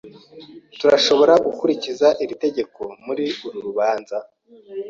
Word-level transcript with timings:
Turashobora 0.79 1.33
gukurikiza 1.45 2.07
iri 2.23 2.35
tegeko 2.43 2.81
muri 3.05 3.25
uru 3.47 3.59
rubanza? 3.67 4.17